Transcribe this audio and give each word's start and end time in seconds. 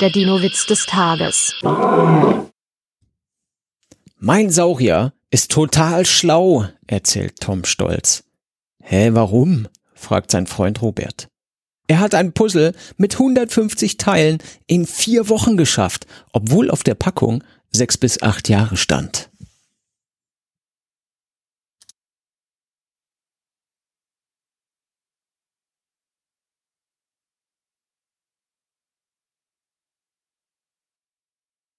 Der 0.00 0.10
Dino-Witz 0.10 0.66
des 0.66 0.84
Tages. 0.84 1.54
Mein 4.18 4.50
Saurier 4.50 5.14
ist 5.30 5.50
total 5.50 6.04
schlau, 6.04 6.66
erzählt 6.86 7.40
Tom 7.40 7.64
stolz. 7.64 8.24
Hä, 8.82 9.10
warum? 9.12 9.68
fragt 9.94 10.30
sein 10.32 10.46
Freund 10.46 10.82
Robert. 10.82 11.28
Er 11.86 12.00
hat 12.00 12.14
ein 12.14 12.34
Puzzle 12.34 12.74
mit 12.98 13.14
150 13.14 13.96
Teilen 13.96 14.36
in 14.66 14.84
vier 14.86 15.30
Wochen 15.30 15.56
geschafft, 15.56 16.06
obwohl 16.30 16.70
auf 16.70 16.82
der 16.82 16.94
Packung 16.94 17.42
sechs 17.70 17.96
bis 17.96 18.20
acht 18.20 18.50
Jahre 18.50 18.76
stand. 18.76 19.30